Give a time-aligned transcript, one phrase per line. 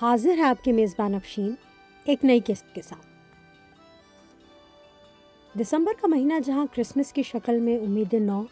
[0.00, 1.54] حاضر ہے آپ کے میزبان افشین
[2.06, 3.06] ایک نئی قسط کے ساتھ۔
[5.60, 8.42] دسمبر کا مہینہ جہاں کرسمس کی شکل میں امید نو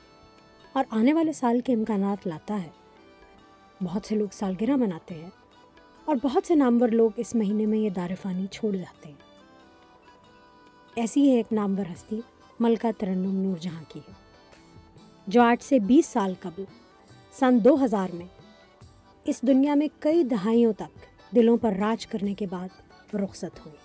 [0.72, 2.68] اور آنے والے سال کے امکانات لاتا ہے،
[3.80, 5.30] بہت سے لوگ سالگرہ مناتے ہیں
[6.04, 9.22] اور بہت سے نامور لوگ اس مہینے میں یہ دارفانی چھوڑ جاتے ہیں۔
[10.96, 12.20] ایسی ہی ایک نامور ہستی
[12.60, 14.12] ملکہ ترنم نور جہاں کی ہے،
[15.26, 16.64] جو آٹھ سے بیس سال قبل
[17.38, 18.26] سن دو ہزار میں
[19.26, 22.68] اس دنیا میں کئی دہائیوں تک دلوں پر راج کرنے کے بعد
[23.14, 23.83] رخصت ہوئی۔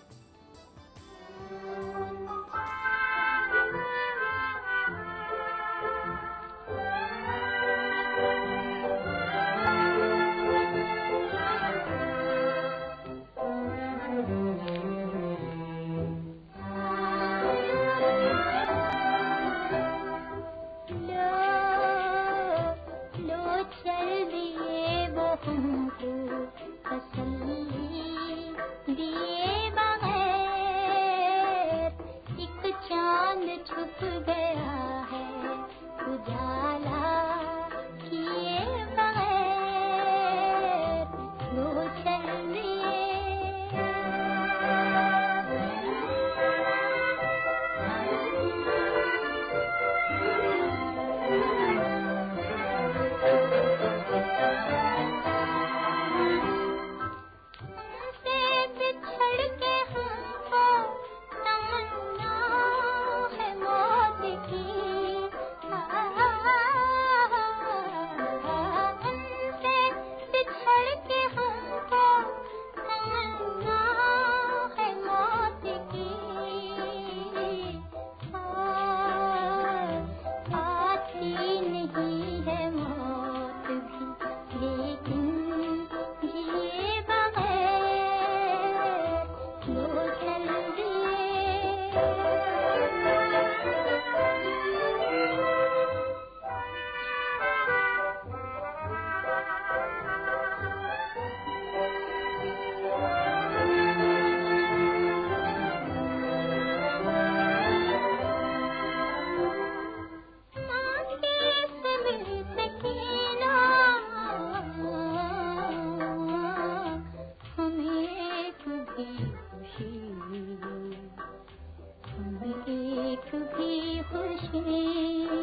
[124.12, 125.39] خوشی۔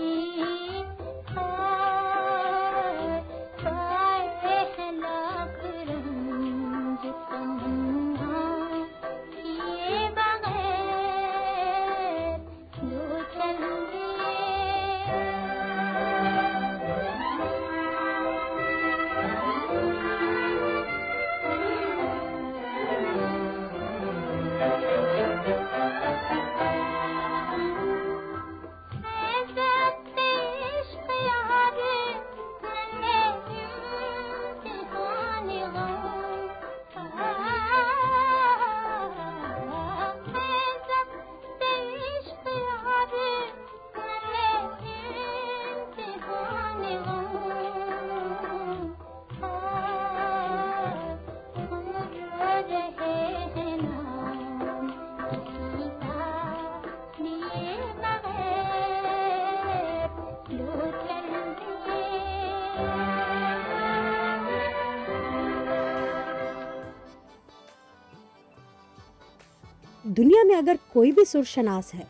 [70.17, 72.05] دنیا میں اگر کوئی بھی سر شناس ہے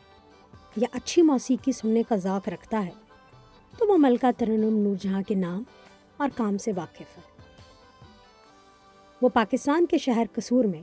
[0.77, 2.91] یا اچھی موسیقی سننے کا ذوق رکھتا ہے،
[3.79, 5.63] تو وہ ملکہ ترنم نور جہاں کے نام
[6.17, 7.23] اور کام سے واقف ہے۔
[9.23, 10.83] وہ پاکستان کے شہر قصور میں،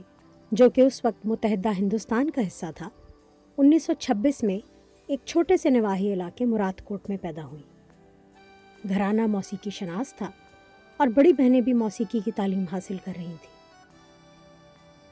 [0.52, 2.88] جو کہ اس وقت متحدہ ہندوستان کا حصہ تھا،
[3.58, 4.58] انیس سو چھبیس میں
[5.06, 7.62] ایک چھوٹے سے نواحی علاقے مراد کوٹ میں پیدا ہوئی۔
[8.88, 10.30] گھرانہ موسیقی شناس تھا
[10.96, 13.53] اور بڑی بہنیں بھی موسیقی کی تعلیم حاصل کر رہی تھیں۔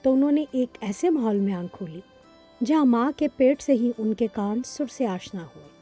[0.03, 2.01] تو انہوں نے ایک ایسے ماحول میں آنکھ کھولی
[2.65, 5.73] جہاں ماں کے پیٹ سے ہی ان کے کان سر سے آشنا ہوئے۔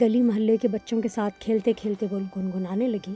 [0.00, 3.14] گلی محلے کے بچوں کے ساتھ کھیلتے کھیلتے وہ گنگنانے لگی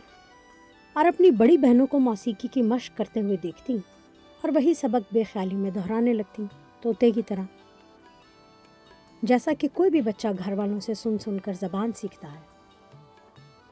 [0.93, 3.77] اور اپنی بڑی بہنوں کو موسیقی کی مشق کرتے ہوئے دیکھتی
[4.41, 6.43] اور وہی سبق بے خیالی میں دہرانے لگتی
[6.81, 7.43] طوطے کی طرح۔
[9.23, 12.41] جیسا کہ کوئی بھی بچہ گھر والوں سے سن سن کر زبان سیکھتا ہے۔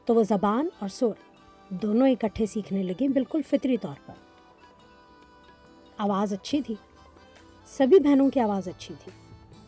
[0.05, 1.07] تو وہ زبان اور سر
[1.69, 4.13] دونوں اکٹھے سیکھنے لگیں بالکل فطری طور پر۔
[5.97, 6.75] آواز اچھی تھی۔
[7.65, 9.11] سبھی بہنوں کی آواز اچھی تھی۔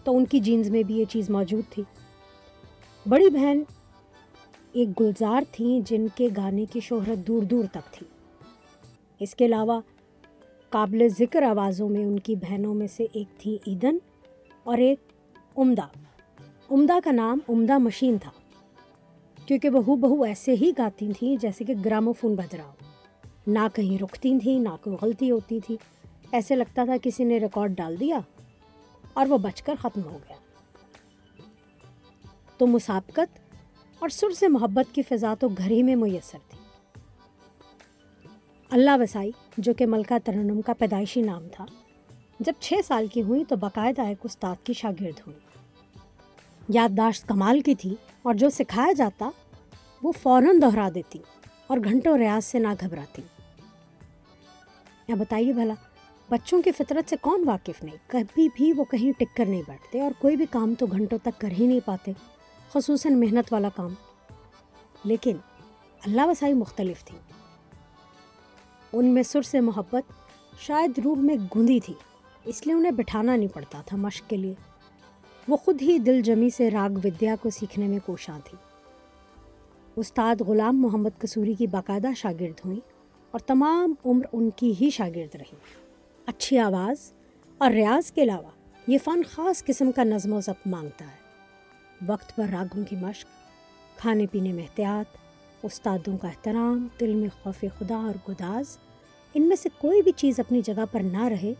[0.03, 1.83] تو ان کی جینز میں بھی یہ چیز موجود تھی۔
[3.09, 3.63] بڑی بہن
[4.71, 8.07] ایک گلزار تھیں جن کے گانے کی شہرت دور دور تک تھی۔
[9.19, 9.81] اس کے علاوہ
[10.69, 13.97] قابل ذکر آوازوں میں ان کی بہنوں میں سے ایک تھی ایدن
[14.63, 14.99] اور ایک
[15.57, 15.87] عمدہ۔
[16.71, 18.31] عمدہ کا نام عمدہ مشین تھا،
[19.45, 22.73] کیونکہ وہ بہو ایسے ہی گاتی تھیں جیسے کہ گراموفون بج رہا ہو۔
[23.47, 25.77] نہ کہیں رکتی تھیں، نہ کوئی غلطی ہوتی تھی۔
[26.35, 28.19] ایسے لگتا تھا کسی نے ریکارڈ ڈال دیا
[29.13, 30.35] اور وہ بچ کر ختم ہو گیا۔
[32.57, 33.39] تو مسابقت
[33.99, 36.59] اور سر سے محبت کی فضا تو گھر ہی میں میسر تھی۔
[38.69, 41.65] اللہ وسائی، جو کہ ملکہ ترنم کا پیدائشی نام تھا،
[42.39, 45.37] جب چھ سال کی ہوئی تو باقاعدہ ایک استاد کی شاگرد ہوئی۔
[46.69, 49.29] یادداشت کمال کی تھی اور جو سکھایا جاتا،
[50.03, 51.19] وہ فوراً دہرا دیتی
[51.67, 53.21] اور گھنٹوں ریاض سے نہ گھبراتی۔
[55.07, 55.73] یا بتائیے بھلا
[56.29, 60.01] بچوں کی فطرت سے کون واقف نہیں؟ کبھی بھی وہ کہیں ٹک کر نہیں بیٹھتے
[60.01, 62.11] اور کوئی بھی کام تو گھنٹوں تک کر ہی نہیں پاتے،
[62.73, 63.93] خصوصاً محنت والا کام۔
[65.03, 65.37] لیکن
[66.05, 67.17] اللہ وسائی مختلف تھی۔
[68.93, 70.03] ان میں سر سے محبت
[70.59, 71.93] شاید روح میں گندی تھی،
[72.45, 74.53] اس لیے انہیں بٹھانا نہیں پڑتا تھا مشق کے لیے۔
[75.47, 78.57] وہ خود ہی دل جمی سے راگ ودیا کو سیکھنے میں کوشاں تھی۔
[79.95, 82.79] استاد غلام محمد قصوری کی باقاعدہ شاگرد ہوئیں
[83.31, 85.55] اور تمام عمر ان کی ہی شاگرد رہی
[86.25, 87.13] اچھی آواز
[87.57, 88.49] اور ریاض کے علاوہ
[88.87, 91.25] یہ فن خاص قسم کا نظم و ضبط مانگتا ہے۔
[92.07, 93.27] وقت پر راگوں کی مشق،
[93.97, 95.17] کھانے پینے میں احتیاط،
[95.63, 98.77] استادوں کا احترام، دل میں خوف خدا اور گداز،
[99.33, 101.53] ان میں سے کوئی بھی چیز اپنی جگہ پر نہ رہے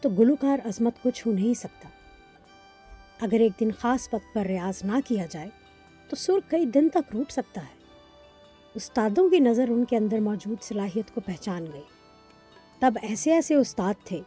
[0.00, 1.88] تو گلوکار عظمت کو چھو نہیں سکتا۔
[3.20, 5.48] اگر ایک دن خاص وقت پر ریاض نہ کیا جائے
[6.08, 7.76] تو سر کئی دن تک روٹ سکتا ہے۔
[8.74, 11.82] استادوں کی نظر ان کے اندر موجود صلاحیت کو پہچان گئی۔
[12.82, 14.20] تب ایسے ایسے استاد تھے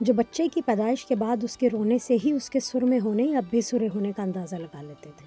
[0.00, 3.00] جو بچے کی پیدائش کے بعد اس کے رونے سے ہی اس کے سر میں
[3.04, 5.26] ہونے یا بے سرے ہونے کا اندازہ لگا لیتے تھے۔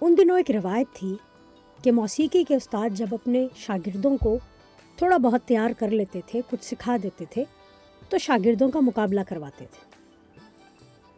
[0.00, 1.14] ان دنوں ایک روایت تھی
[1.82, 4.38] کہ موسیقی کے استاد جب اپنے شاگردوں کو
[4.96, 7.44] تھوڑا بہت تیار کر لیتے تھے، کچھ سکھا دیتے تھے،
[8.08, 10.00] تو شاگردوں کا مقابلہ کرواتے تھے۔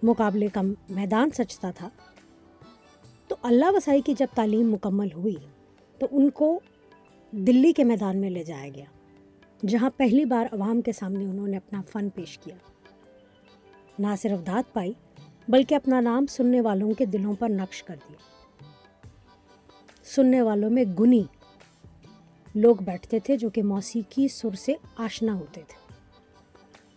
[0.02, 1.88] مقابلے کا میدان سچتا تھا۔
[3.28, 5.36] تو اللہ وسائی کی جب تعلیم مکمل ہوئی
[5.98, 6.60] تو ان کو
[7.30, 8.84] دلی کے میدان میں لے جایا گیا۔
[9.66, 12.56] جہاں پہلی بار عوام کے سامنے انہوں نے اپنا فن پیش کیا۔
[13.98, 14.92] نہ صرف داد پائی،
[15.48, 18.16] بلکہ اپنا نام سننے والوں کے دلوں پر نقش کر دیا۔
[20.04, 21.22] سننے والوں میں گنی۔
[22.54, 25.92] لوگ بیٹھتے تھے جو کہ موسیقی سر سے آشنا ہوتے تھے۔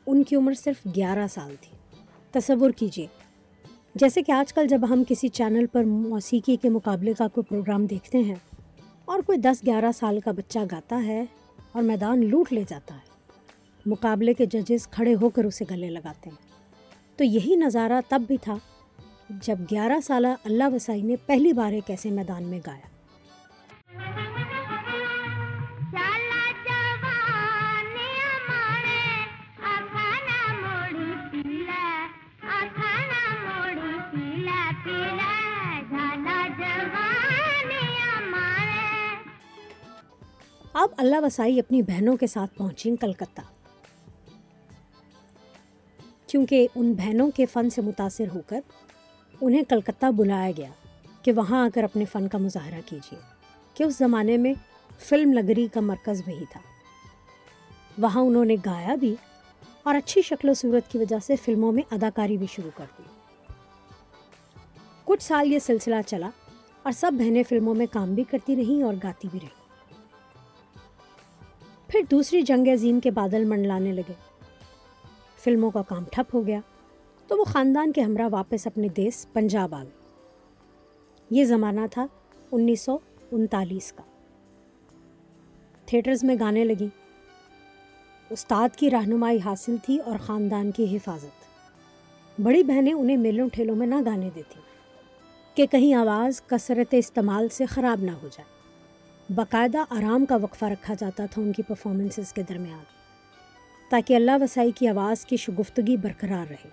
[0.05, 1.77] ان کی عمر صرف گیارہ سال تھی۔
[2.31, 3.07] تصور کیجیے
[3.95, 7.85] جیسے کہ آج کل جب ہم کسی چینل پر موسیقی کے مقابلے کا کوئی پروگرام
[7.85, 8.35] دیکھتے ہیں
[9.05, 11.25] اور کوئی دس گیارہ سال کا بچہ گاتا ہے
[11.71, 13.11] اور میدان لوٹ لے جاتا ہے۔
[13.85, 16.37] مقابلے کے ججز کھڑے ہو کر اسے گلے لگاتے ہیں۔
[17.17, 18.55] تو یہی نظارہ تب بھی تھا
[19.29, 22.90] جب گیارہ سالہ اللہ وسائی نے پہلی بار ایک ایسے میدان میں گایا۔
[40.81, 43.41] اب اللہ وسائی اپنی بہنوں کے ساتھ پہنچیں کلکتہ۔
[46.27, 48.59] کیونکہ ان بہنوں کے فن سے متاثر ہو کر
[49.41, 50.69] انہیں کلکتہ بلایا گیا
[51.21, 53.19] کہ وہاں آ کر اپنے فن کا مظاہرہ کیجیے،
[53.73, 54.53] کہ اس زمانے میں
[54.99, 56.59] فلم لگری کا مرکز وہی تھا۔
[57.97, 59.15] وہاں انہوں نے گایا بھی
[59.83, 63.03] اور اچھی شکل و صورت کی وجہ سے فلموں میں اداکاری بھی شروع کر دی۔
[65.05, 66.29] کچھ سال یہ سلسلہ چلا
[66.83, 69.60] اور سب بہنیں فلموں میں کام بھی کرتی رہیں اور گاتی بھی رہیں۔
[71.91, 74.13] پھر دوسری جنگ عظیم کے بادل منڈلانے لگے۔
[75.37, 76.59] فلموں کا کام ٹھپ ہو گیا،
[77.27, 79.91] تو وہ خاندان کے ہمراہ واپس اپنے دیس پنجاب آ گئے۔
[81.29, 82.05] یہ زمانہ تھا
[82.51, 82.97] انیس سو
[83.31, 84.03] انتالیس کا۔
[85.85, 86.87] تھیٹرز میں گانے لگی
[88.29, 91.45] استاد کی رہنمائی حاصل تھی اور خاندان کی حفاظت۔
[92.41, 94.59] بڑی بہنیں انہیں میلوں ٹھیلوں میں نہ گانے دیتی
[95.55, 98.60] کہ کہیں آواز کثرت استعمال سے خراب نہ ہو جائے۔
[99.35, 102.83] باقاعدہ آرام کا وقفہ رکھا جاتا تھا ان کی پرفارمنسز کے درمیان،
[103.89, 106.69] تاکہ اللہ وسائی کی آواز کی شگفتگی برقرار رہے۔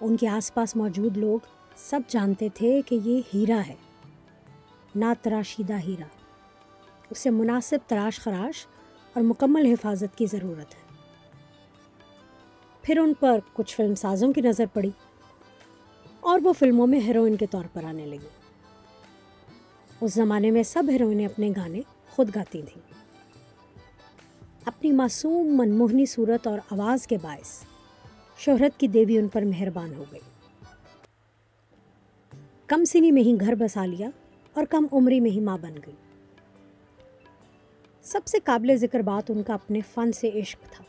[0.00, 1.38] ان کے آس پاس موجود لوگ
[1.76, 3.74] سب جانتے تھے کہ یہ ہیرا ہے،
[4.94, 6.06] نا تراشیدہ ہیرا۔
[7.10, 8.66] اسے مناسب تراش خراش
[9.12, 10.96] اور مکمل حفاظت کی ضرورت ہے۔
[12.82, 14.90] پھر ان پر کچھ فلم سازوں کی نظر پڑی
[16.20, 18.39] اور وہ فلموں میں ہیروئن کے طور پر آنے لگی۔
[20.00, 22.82] اس زمانے میں سب ہیروئنیں اپنے گانے خود گاتی تھیں۔
[24.64, 27.62] اپنی معصوم منموہنی صورت اور آواز کے باعث
[28.38, 30.20] شہرت کی دیوی ان پر مہربان ہو گئی۔
[32.66, 34.10] کم سنی میں ہی گھر بسا لیا
[34.54, 35.94] اور کم عمری میں ہی ماں بن گئی۔
[38.02, 40.84] سب سے قابل ذکر بات ان کا اپنے فن سے عشق تھا۔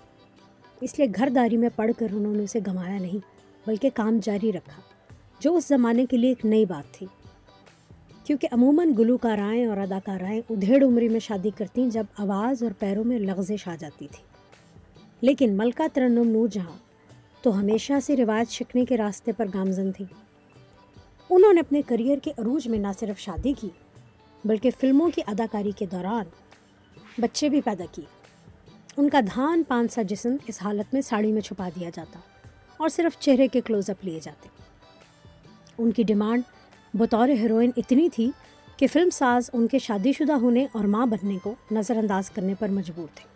[0.82, 3.26] اس لیے گھر داری میں پڑھ کر انہوں نے اسے گنوایا نہیں،
[3.68, 4.82] بلکہ کام جاری رکھا،
[5.40, 7.08] جو اس زمانے کے لیے ایک نئی بات تھی۔
[8.32, 13.20] کیونکہ عموماً گلوکارائیں اور اداکارائیں ادھیڑ عمری میں شادی کرتیں جب آواز اور پیروں میں
[13.20, 14.24] لغزش آ جاتی تھی۔
[15.22, 16.78] لیکن ملکہ ترنم نور جہاں
[17.42, 20.06] تو ہمیشہ سے روایت شکنے کے راستے پر گامزن تھی
[21.30, 23.70] انہوں نے اپنے کریئر کے عروج میں نہ صرف شادی کی،
[24.46, 26.26] بلکہ فلموں کی اداکاری کے دوران
[27.18, 28.06] بچے بھی پیدا کیے۔
[28.98, 32.20] ان کا دھان پان سا جسم اس حالت میں ساڑی میں چھپا دیا جاتا
[32.78, 34.50] اور صرف چہرے کے کلوز اپ لیے جاتے۔
[35.78, 36.44] ان کی ڈیمانڈ
[36.94, 38.32] بطور ہیروئن اتنی تھی
[38.78, 42.54] کہ فلم ساز ان کے شادی شدہ ہونے اور ماں بننے کو نظر انداز کرنے
[42.60, 43.30] پر مجبور تھے۔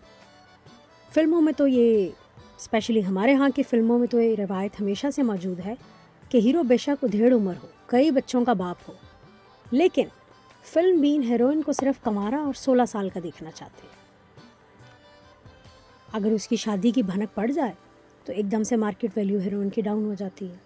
[1.14, 2.10] فلموں میں تو یہ
[2.58, 5.76] اسپیشلی ہمارے ہاں کی فلموں میں تو یہ روایت ہمیشہ سے موجود ہے
[6.30, 8.94] کہ ہیرو بے شک ادھیڑ عمر ہو، کئی بچوں کا باپ ہو۔
[9.72, 10.08] لیکن
[10.64, 13.96] فلم بین ہیروئن کو صرف کمارا اور سولہ سال کا دیکھنا چاہتے ہیں۔
[16.14, 17.72] اگر اس کی شادی کی بھنک پڑ جائے
[18.26, 20.65] تو ایک دم سے مارکیٹ ویلیو ہیروئن کی ڈاؤن ہو جاتی ہے۔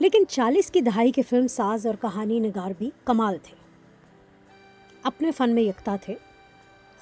[0.00, 3.56] لیکن چالیس کی دہائی کے فلم ساز اور کہانی نگار بھی کمال تھے۔
[5.02, 6.14] اپنے فن میں یکتا تھے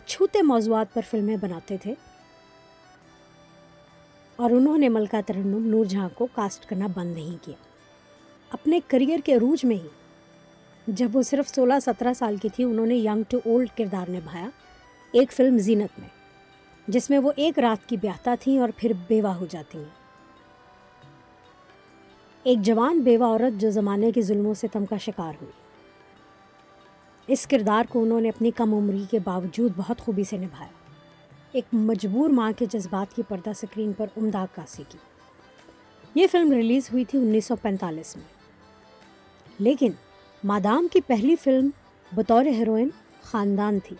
[0.07, 1.95] چھوتے موضوعات پر فلمیں بناتے تھے۔
[4.37, 7.55] اور انہوں نے ملکہ ترنم نور جہاں کو کاسٹ کرنا بند نہیں کیا۔
[8.51, 9.89] اپنے کریئر کے عروج میں ہی،
[10.87, 14.49] جب وہ صرف سولہ سترہ سال کی تھی، انہوں نے ینگ ٹو اولڈ کردار نبھایا
[15.13, 16.09] ایک فلم زینت میں،
[16.89, 19.98] جس میں وہ ایک رات کی بیاہتا تھیں اور پھر بیوہ ہو جاتی ہیں۔
[22.49, 25.53] ایک جوان بیوہ عورت جو زمانے کے ظلموں سے تم کا شکار ہوئی۔
[27.27, 30.71] اس کردار کو انہوں نے اپنی کم عمری کے باوجود بہت خوبی سے نبھایا۔
[31.53, 34.99] ایک مجبور ماں کے جذبات کی پردہ سکرین پر عمدہ عکاسی کی۔
[36.15, 38.25] یہ فلم ریلیز ہوئی تھی انیس سو پینتالیس میں۔
[39.59, 39.93] لیکن
[40.45, 41.71] مادام کی پہلی فلم
[42.13, 42.89] بطور ہیروئن
[43.23, 43.97] خاندان تھی،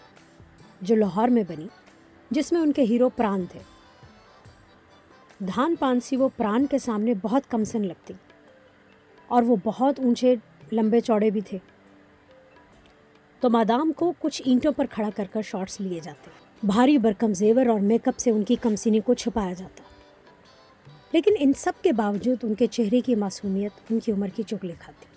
[0.81, 1.67] جو لاہور میں بنی،
[2.31, 3.61] جس میں ان کے ہیرو پران تھے۔
[5.39, 8.15] دھان پانسی وہ پران کے سامنے بہت کم سن لگتی۔
[9.29, 10.35] اور وہ بہت اونچے
[10.73, 11.59] لمبے چوڑے بھی تھے۔
[13.41, 16.31] تو مادام کو کچھ اینٹوں پر کھڑا کر کر شارٹس لیے جاتے۔
[16.63, 19.83] بھاری برکم زیور اور میک اپ سے ان کی کمسینی کو چھپایا جاتا۔
[21.13, 24.73] لیکن ان سب کے باوجود ان کے چہرے کی معصومیت ان کی عمر کی چکلے
[24.79, 25.08] کھاتی۔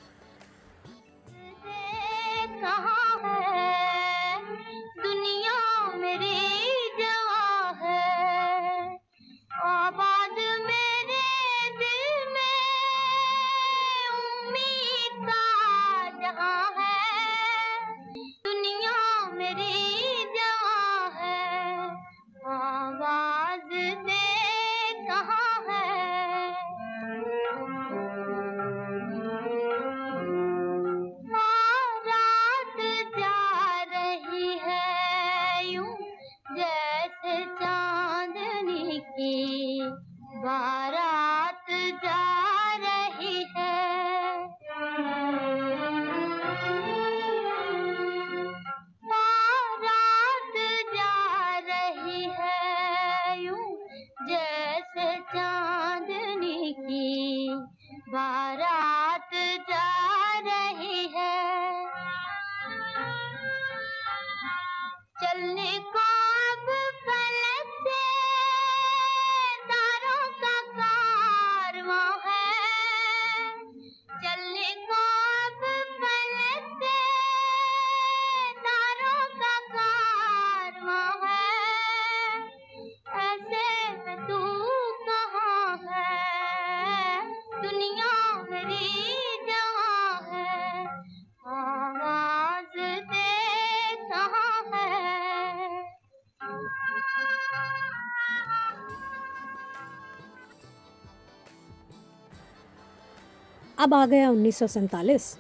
[103.84, 105.38] اب آ گیا انیس سو سینتالیس۔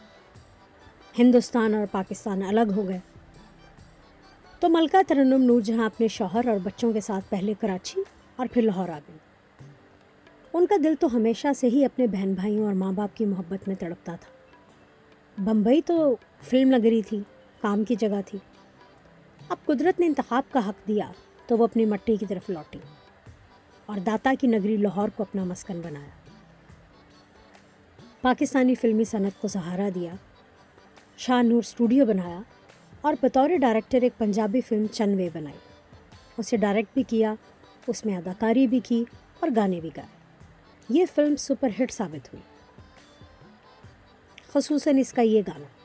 [1.20, 3.00] ہندوستان اور پاکستان الگ ہو گئے۔
[4.60, 8.02] تو ملکہ ترنم نور جہاں اپنے شوہر اور بچوں کے ساتھ پہلے کراچی
[8.36, 9.18] اور پھر لاہور آ گئی
[10.54, 13.68] ان کا دل تو ہمیشہ سے ہی اپنے بہن بھائیوں اور ماں باپ کی محبت
[13.68, 14.32] میں تڑپتا تھا۔
[15.44, 17.20] بمبئی تو فلم نگری تھی،
[17.62, 18.40] کام کی جگہ تھی۔
[19.50, 21.12] اب قدرت نے انتخاب کا حق دیا
[21.48, 22.80] تو وہ اپنی مٹی کی طرف لوٹی
[23.86, 26.21] اور داتا کی نگری لاہور کو اپنا مسکن بنایا۔
[28.22, 30.14] پاکستانی فلمی صنعت کو سہارا دیا،
[31.18, 32.40] شاہ نور اسٹوڈیو بنایا
[33.02, 35.58] اور بطور ڈائریکٹر ایک پنجابی فلم چنوے بنائی۔
[36.38, 37.34] اسے ڈائریکٹ بھی کیا،
[37.88, 39.06] اس میں اداکاری بھی کی
[39.40, 40.08] اور گانے بھی گائے۔
[40.90, 42.42] یہ فلم سپر ہٹ ثابت ہوئی۔
[44.54, 45.81] خصوصاً اس کا یہ گانا۔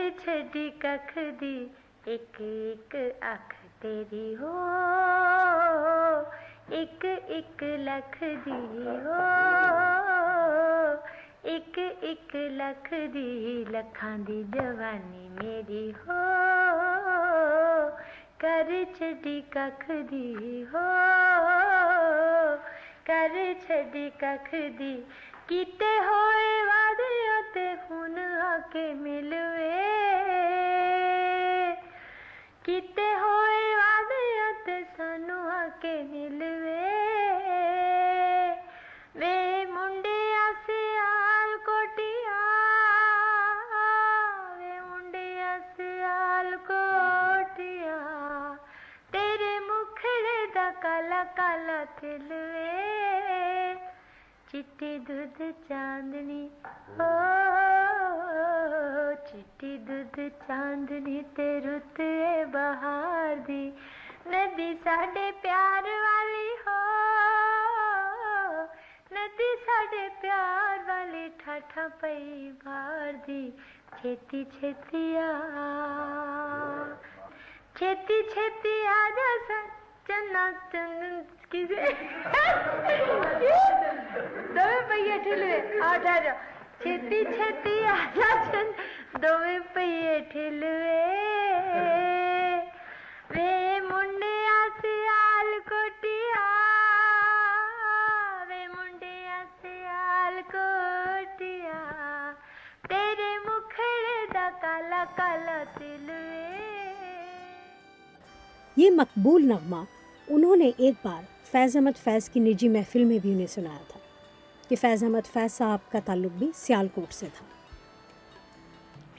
[0.00, 1.56] کر چھٹی ککھ دی،
[2.04, 4.52] ایک ایک اکھ تیری ہو،
[6.68, 9.18] ایک ایک لکھ دی ہو،
[11.42, 16.20] ایک ایک لکھ دی لکھان دی جوانی میری ہو،
[18.38, 20.88] کر چھڈی ککھ دی ہو،
[23.04, 24.94] کر چھڈی ککھ دی،
[25.46, 27.29] کیتے ہوئے وعدے
[28.72, 29.68] کے ملوے۔
[32.64, 34.24] کیتے ہوئے وعدے
[34.64, 36.78] تے سانو آ کے ملوے۔
[39.20, 40.18] وے منڈے
[40.66, 42.38] سیال کوٹیا
[46.66, 47.98] کوٹیا
[49.12, 52.39] تیرے مکھڑے دا کالا کالا تلوے
[54.52, 56.48] چٹی دودھ چاندنی
[56.98, 57.08] او
[59.26, 62.00] چٹی دودھ چاندنی تے رت
[62.52, 63.70] بہار دی۔
[64.26, 66.78] ندی ساڈے پیار والی ہو۔
[69.12, 73.50] ندی ساڈے پیار والی ٹھاٹھا پئی بار دی۔
[74.00, 75.30] چھتی چھتی آ،
[77.78, 79.60] چھتی چھتی آ جا سا۔
[80.06, 80.50] چنا
[81.50, 81.84] کسے
[84.56, 86.16] دو پہیے ٹھلوے آ جا
[86.78, 88.62] چھتی چھتی آ جا
[89.22, 89.34] دو
[89.74, 90.98] پہیے ٹھلوے
[93.30, 94.34] وے منڈے
[94.80, 96.44] سیال کوٹیا
[98.48, 99.14] وے منڈے
[99.62, 101.78] سیال کوٹیا
[102.88, 106.38] تیرے مکھڑے دا کالا کالا تلوے
[108.76, 109.84] یہ مقبول نغمہ
[110.28, 113.98] انہوں نے ایک بار فیض احمد فیض کی نجی محفل میں بھی انہیں سنایا تھا
[114.70, 117.46] کہ فیض احمد فیض صاحب کا تعلق بھی سیال کوٹ سے تھا۔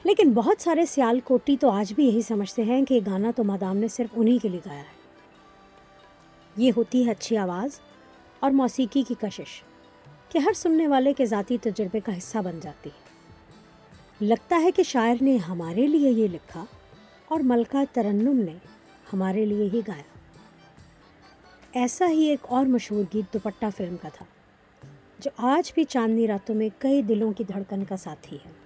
[0.04, 3.44] لیکن بہت سارے سیال کوٹی تو آج بھی یہی سمجھتے ہیں کہ یہ گانا تو
[3.44, 5.02] مادام نے صرف انہی کے لیے گایا ہے۔
[6.56, 7.80] یہ ہوتی ہے اچھی آواز
[8.40, 9.62] اور موسیقی کی کشش
[10.28, 13.12] کہ ہر سننے والے کے ذاتی تجربے کا حصہ بن جاتی ہے۔
[14.26, 16.64] لگتا ہے کہ شاعر نے ہمارے لیے یہ لکھا
[17.28, 18.54] اور ملکہ ترنم نے
[19.12, 20.02] ہمارے لیے ہی گایا۔
[21.72, 24.24] ایسا ہی ایک اور مشہور گیت دوپٹہ فلم کا تھا۔
[25.22, 28.61] جو آج بھی چاندنی راتوں میں کئی دلوں کی دھڑکن کا ساتھی ہے۔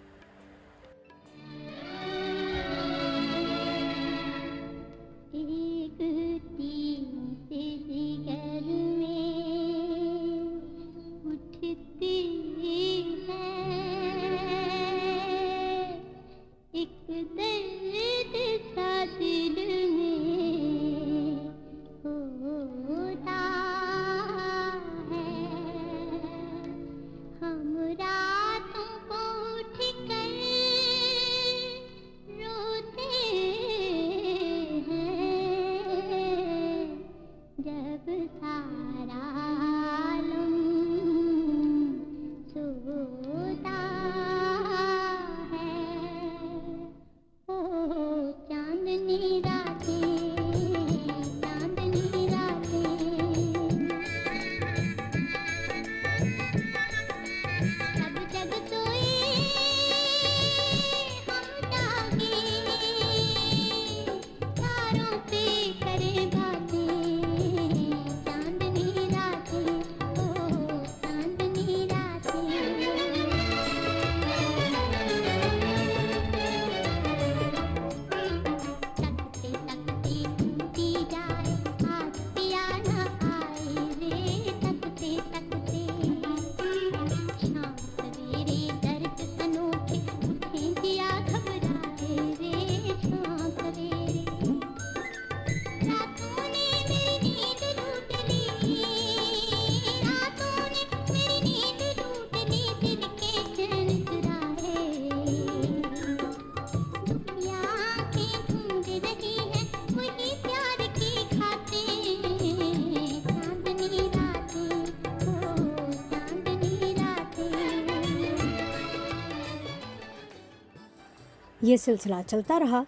[121.66, 122.83] یہ سلسلہ چلتا رہا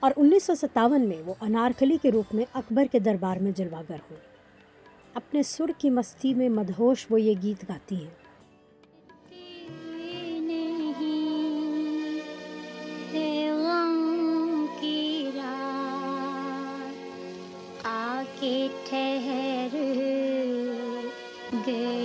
[0.00, 3.82] اور انیس سو ستاون میں وہ انارکلی کے روپ میں اکبر کے دربار میں جلوہ
[3.88, 4.20] گر ہوئی۔
[5.14, 8.24] اپنے سر کی مستی میں مدہوش وہ یہ گیت گاتی ہیں۔
[18.88, 19.76] ٹھہر
[21.66, 22.03] گئے۔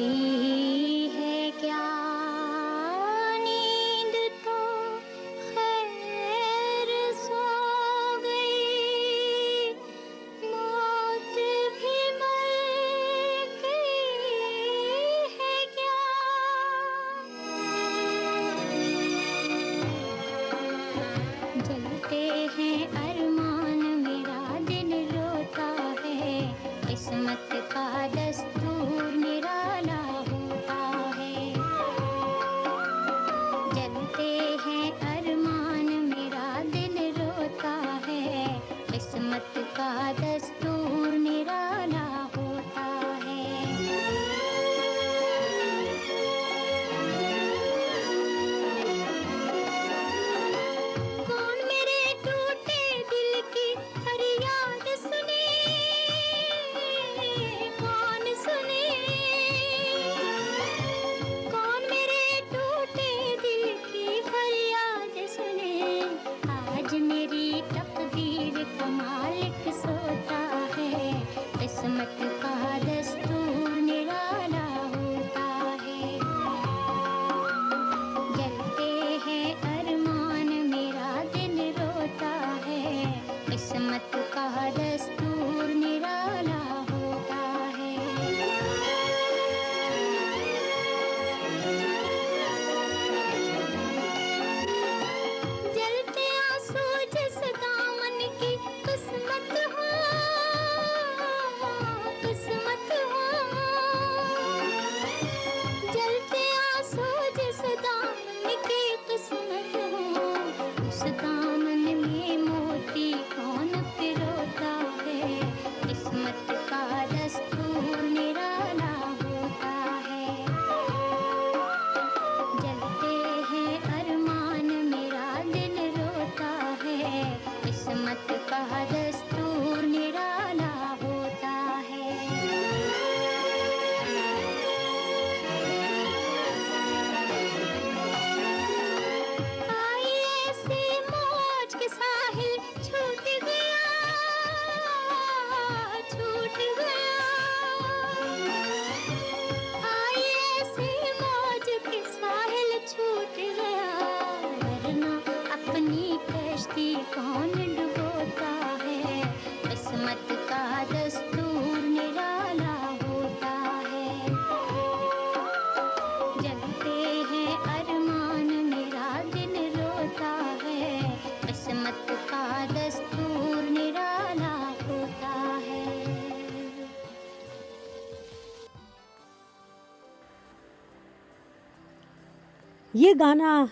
[183.09, 183.65] یہ گانا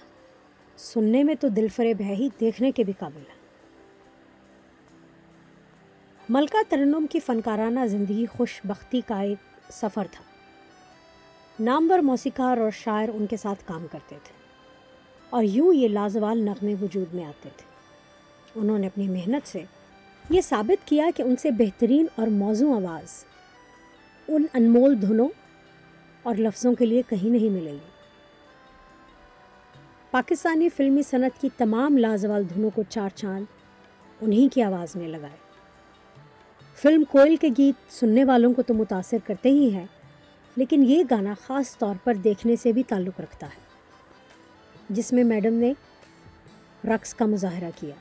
[0.78, 3.36] سننے میں تو دل فریب ہے ہی، دیکھنے کے بھی قابل ہے۔
[6.30, 9.38] ملکہ ترنم کی فنکارانہ زندگی خوش بختی کا ایک
[9.71, 10.23] سفر تھا۔
[11.60, 14.34] نامور موسیقار اور شاعر ان کے ساتھ کام کرتے تھے۔
[15.30, 17.65] اور یوں یہ لازوال نغمے وجود میں آتے تھے۔
[18.60, 19.63] انہوں نے اپنی محنت سے
[20.30, 23.26] یہ ثابت کیا کہ ان سے بہترین اور موزوں آواز،
[24.28, 25.30] ان انمول دھنوں
[26.23, 27.96] اور لفظوں کے لیے کہیں نہیں ملے گی۔
[30.17, 33.45] پاکستانی فلمی صنعت کی تمام لازوال دھنوں کو چار چاند
[34.21, 35.36] انہی کی آواز میں لگائے۔
[36.75, 39.86] فلم کوئل کے گیت سننے والوں کو تو متاثر کرتے ہی ہیں،
[40.58, 43.62] لیکن یہ گانا خاص طور پر دیکھنے سے بھی تعلق رکھتا ہے،
[44.89, 45.73] جس میں میڈم نے
[46.86, 47.95] رقص کا مظاہرہ کیا۔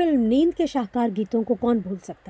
[0.00, 2.29] فلم نیند کے شاہکار گیتوں کو کون بھول سکتا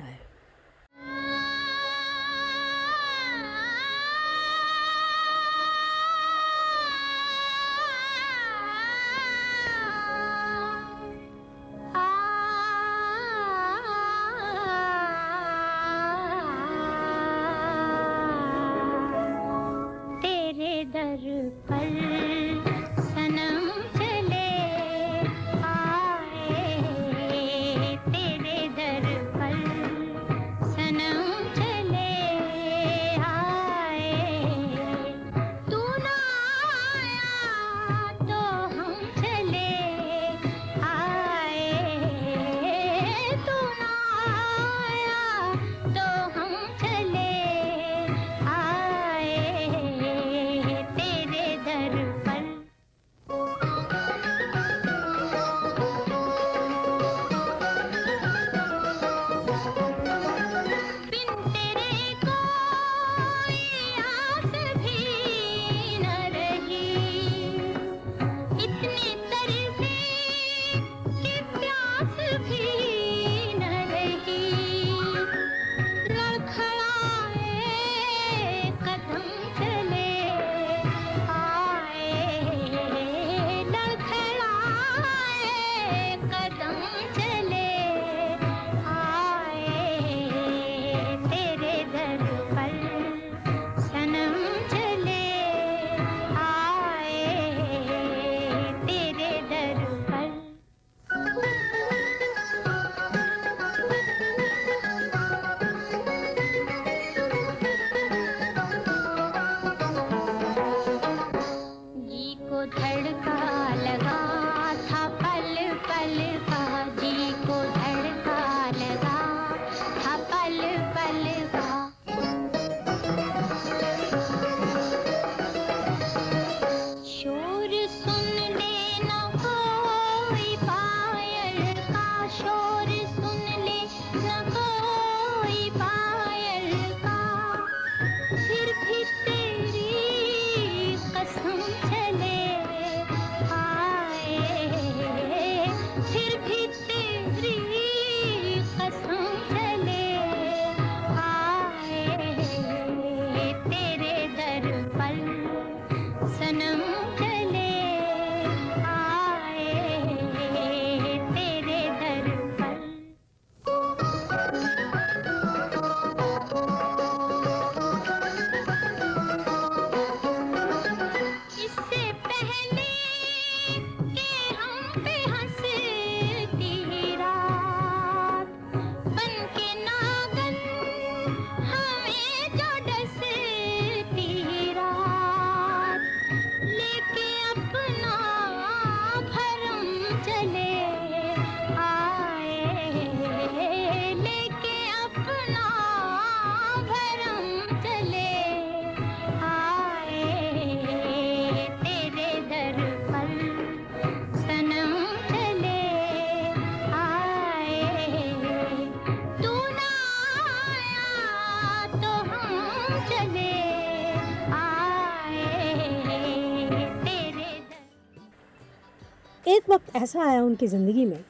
[220.01, 221.21] ایسا آیا ان کی زندگی میں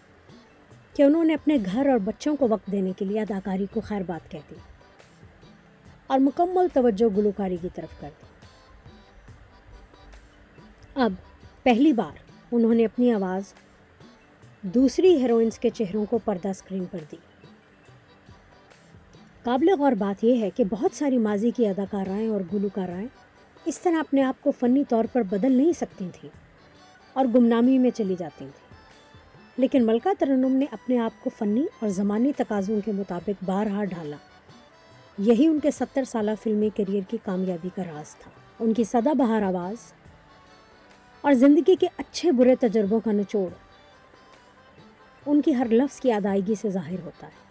[0.94, 4.02] کہ انہوں نے اپنے گھر اور بچوں کو وقت دینے کے لیے اداکاری کو خیر
[4.06, 4.56] بات کہہ دی
[6.08, 8.26] اور مکمل توجہ گلوکاری کی طرف کر دی۔
[10.96, 11.14] اب
[11.64, 12.18] پہلی بار
[12.52, 13.54] انہوں نے اپنی آواز
[14.62, 17.18] دوسری ہیروئنس کے چہروں کو پردہ اسکرین پر دی۔
[19.44, 23.08] قابل غور بات یہ ہے کہ بہت ساری ماضی کی اداکارائیں اور گلوکارائیں
[23.66, 26.30] اس طرح اپنے آپ کو فنی طور پر بدل نہیں سکتی تھیں۔
[27.14, 28.72] اور گمنامی میں چلی جاتی تھیں۔
[29.58, 34.16] لیکن ملکہ ترنم نے اپنے آپ کو فنی اور زمانی تقاضوں کے مطابق بارہا ڈھالا۔
[35.18, 39.14] یہی ان کے ستر سالہ فلمی کیریئر کی کامیابی کا راز تھا۔ ان کی سدا
[39.14, 39.94] بہار آواز
[41.22, 43.50] اور زندگی کے اچھے برے تجربوں کا نچوڑ
[45.26, 47.42] ان کی ہر لفظ کی ادائیگی سے ظاہر ہوتا ہے۔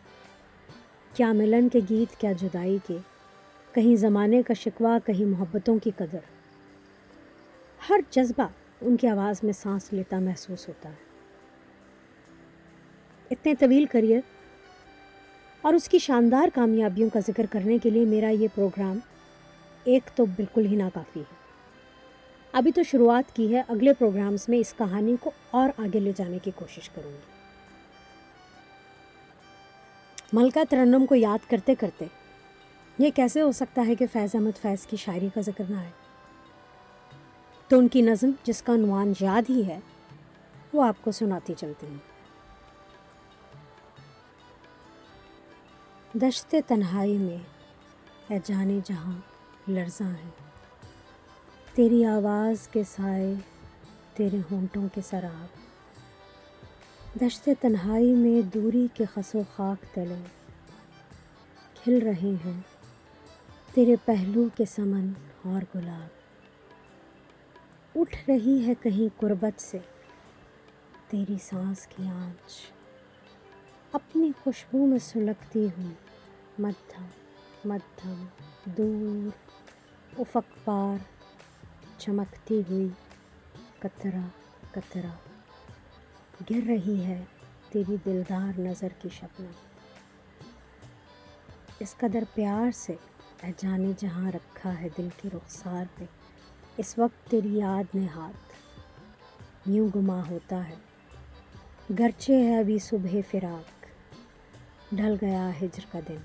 [1.15, 2.97] کیا ملن کے گیت، کیا جدائی کے،
[3.73, 6.19] کہیں زمانے کا شکوہ، کہیں محبتوں کی قدر۔
[7.89, 8.47] ہر جذبہ
[8.81, 11.11] ان کی آواز میں سانس لیتا محسوس ہوتا ہے۔
[13.31, 14.21] اتنے طویل کریئر
[15.61, 18.99] اور اس کی شاندار کامیابیوں کا ذکر کرنے کے لیے میرا یہ پروگرام
[19.85, 21.41] ایک تو بالکل ہی ناکافی ہے۔
[22.53, 26.39] ابھی تو شروعات کی ہے، اگلے پروگرامز میں اس کہانی کو اور آگے لے جانے
[26.43, 27.41] کی کوشش کروں گی۔
[30.33, 32.05] ملکہ ترنم کو یاد کرتے کرتے
[32.99, 36.00] یہ کیسے ہو سکتا ہے کہ فیض احمد فیض کی شاعری کا ذکر نہ ہے
[37.71, 39.79] تو ان کی نظم جس کا عنوان یاد ہی ہے،
[40.73, 41.97] وہ آپ کو سناتی چلتی ہوں
[46.15, 47.37] دشت تنہائی میں
[48.31, 49.19] ہے جانے جہاں
[49.69, 50.29] لرزاں ہے
[51.75, 53.35] تیری آواز کے سائے
[54.15, 55.47] تیرے ہونٹوں کے سراب۔
[57.21, 60.23] دشت تنہائی میں دوری کے خس و خاک تلے۔
[61.85, 62.61] کھل رہے ہیں
[63.75, 65.13] تیرے پہلو کے سمن
[65.45, 66.20] اور گلاب۔
[68.01, 69.79] اٹھ رہی ہے کہیں قربت سے۔
[71.09, 72.53] تیری سانس کی آنچ۔
[73.93, 75.95] اپنی خوشبو میں سلگتی ہوئی
[76.59, 77.07] مدھم
[77.65, 78.27] مدھم،
[78.65, 79.31] دور۔
[80.19, 80.97] افق پار
[81.99, 82.89] چمکتی ہوئی۔
[83.79, 84.29] کترا
[84.71, 85.15] کترا۔
[86.51, 87.25] گر رہی ہے
[87.71, 89.53] تیری دلدار نظر کی شبنم
[91.79, 92.95] اس قدر پیار سے
[93.43, 96.05] اے جانے جہاں رکھا ہے دل کی رخسار پہ۔
[96.81, 98.53] اس وقت تیری یاد نے ہاتھ
[99.67, 100.75] یوں گما ہوتا ہے۔
[101.99, 103.87] گرچے ہے ابھی صبح فراق۔
[104.93, 106.17] ڈھل گیا ہجر کا دن۔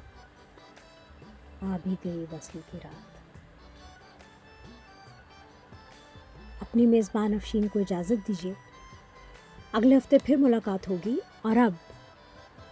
[1.61, 3.17] آ بھی گئی وصل کی رات۔
[6.61, 8.53] اپنی میزبان افشین کو اجازت دیجیے۔
[9.71, 11.73] اگلے ہفتے پھر ملاقات ہوگی اور اب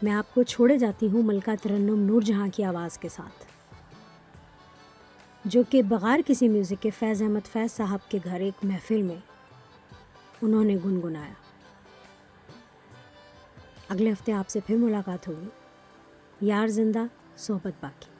[0.01, 3.42] میں آپ کو چھوڑے جاتی ہوں ملکہ ترنم نور جہاں کی آواز کے ساتھ۔
[5.45, 9.15] جو کہ بغیر کسی میوزک کے فیض احمد فیض صاحب کے گھر ایک محفل میں
[10.41, 11.33] انہوں نے گنگنایا۔
[13.89, 15.47] اگلے ہفتے آپ سے پھر ملاقات ہوگی۔
[16.41, 16.99] یار زندہ،
[17.37, 18.12] صحبت باقی۔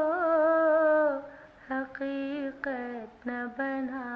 [1.71, 4.07] حقیقت نہ بنا۔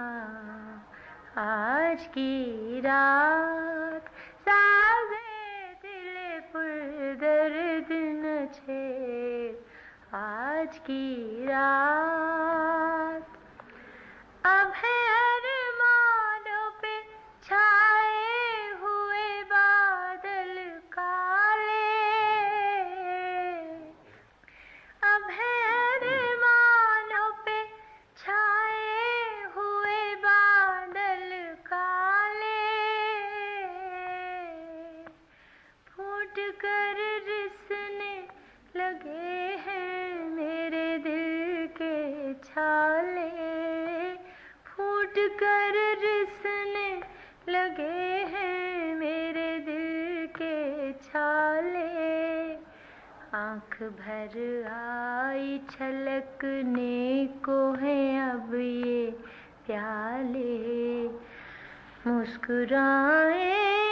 [1.35, 3.46] آج کی رات
[10.87, 12.26] کی رات
[53.81, 54.37] آنکھ بھر
[54.73, 59.11] آئی چھلکنے کو ہیں اب یہ
[59.67, 61.09] پیالے۔
[62.07, 63.86] مسکرائیں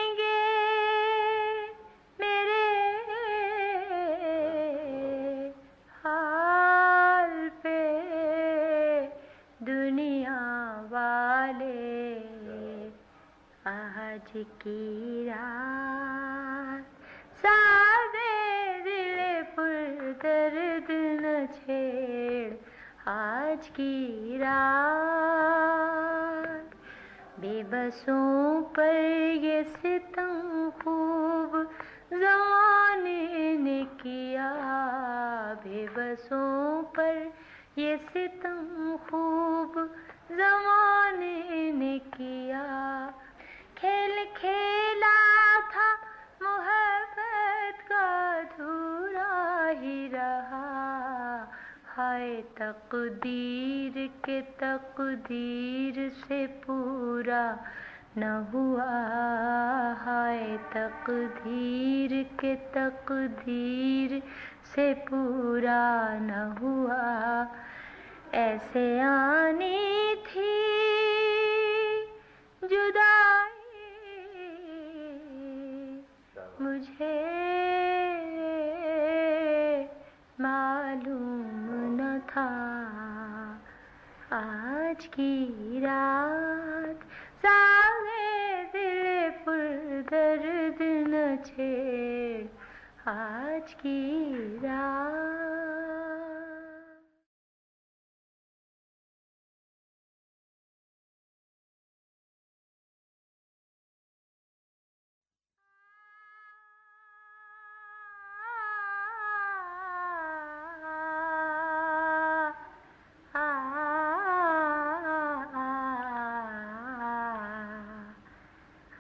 [27.85, 27.91] بے
[61.05, 64.19] تقدیر کے تقدیر
[64.75, 67.45] سے پورا نہ ہوا۔
[68.33, 70.63] ایسے آنی تھی
[72.63, 73.61] جدائی
[76.61, 77.21] مجھے۔
[80.39, 82.49] معلوم نہ تھا۔
[84.31, 85.47] آج کی
[85.83, 87.05] رات
[87.43, 90.64] سارے دل پر درد
[91.35, 92.47] نہ چھیڑ
[93.09, 93.99] آج کی
[94.63, 95.23] رات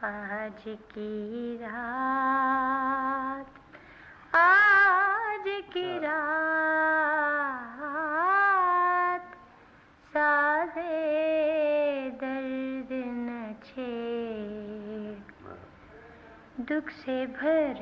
[0.04, 1.33] آج کی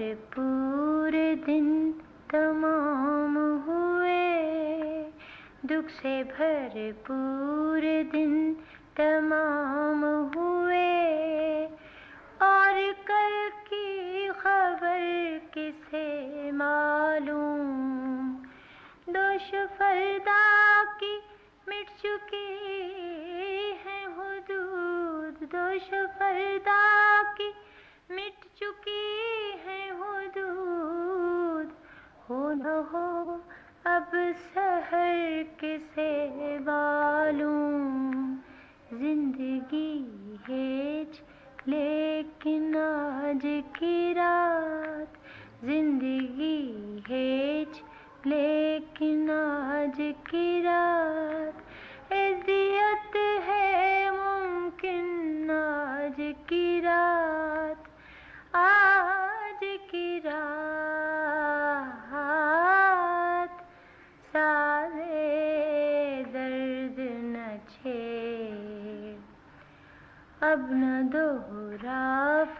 [0.03, 1.13] بھرپور
[1.47, 1.93] دن
[2.31, 4.43] تمام ہوئے۔
[5.63, 7.81] دکھ سے بھرپور
[8.13, 8.55] دن
[8.95, 11.69] تمام ہوئے۔
[12.39, 15.01] اور کل کی خبر
[15.51, 18.37] کسے معلوم؟
[19.07, 21.21] دوش فردا کی
[21.67, 22.57] مٹ چکی
[23.85, 27.53] ہے حدود۔ دوش فردا کی
[28.11, 29.12] مٹ چکی
[32.33, 33.37] ہو نہ ہو
[33.85, 34.17] اب
[34.55, 38.37] سحر کسے معلوم؟
[38.93, 40.05] زندگی
[40.49, 41.23] ہیچ،
[41.67, 45.17] لیکن آج کی رات۔
[45.65, 47.83] زندگی ہیچ،
[48.25, 51.62] لیکن آج کی رات۔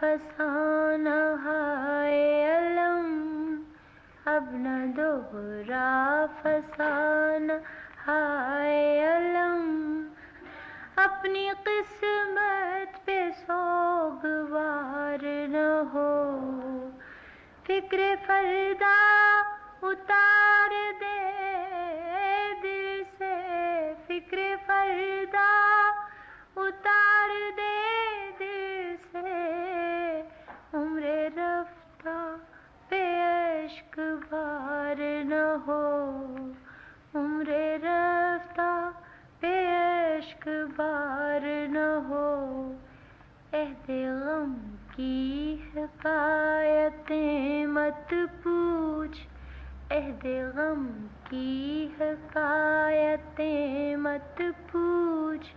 [0.03, 3.05] فسانہ ہائے علم،
[4.25, 7.53] اب نہ دوہرا فسانہ
[8.07, 9.61] ہائے علم۔
[10.95, 16.11] اپنی قسمت پہ سوگوار نہ ہو،
[17.63, 18.97] فکر فردا
[19.81, 21.19] اتار دے،
[22.63, 23.35] دل سے
[24.07, 25.49] فکر فردا
[26.55, 27.82] اتار دے۔
[32.05, 33.99] اشک
[34.29, 36.25] بار نہ ہو۔
[37.15, 37.51] عمر
[37.83, 38.89] رفتہ
[39.39, 39.67] پہ
[40.17, 41.45] اشک بار
[43.53, 43.89] عہد
[44.23, 49.27] غم کی حکایتیں مت پوچھ۔
[49.91, 50.25] عہد
[50.55, 54.41] غم کی حکایتیں مت
[54.71, 55.55] پوچھ۔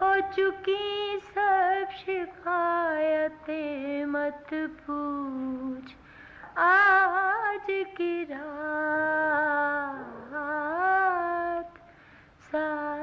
[0.00, 1.92] ہو چکی سب
[2.44, 4.54] آیتیں مت
[4.86, 5.94] پوچھ۔
[6.54, 8.78] آج کی رات
[12.50, 12.97] ساتھ